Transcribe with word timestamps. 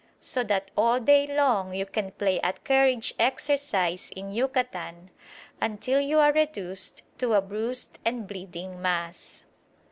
So 0.19 0.43
that 0.45 0.71
all 0.75 0.99
day 0.99 1.27
long 1.27 1.75
you 1.75 1.85
can 1.85 2.09
play 2.09 2.39
at 2.41 2.63
carriage 2.63 3.13
exercise 3.19 4.09
in 4.15 4.31
Yucatan 4.31 5.11
until 5.61 5.99
you 6.01 6.17
are 6.17 6.33
reduced 6.33 7.03
to 7.19 7.35
a 7.35 7.39
bruised 7.41 7.99
and 8.03 8.27
bleeding 8.27 8.81
mass. 8.81 9.43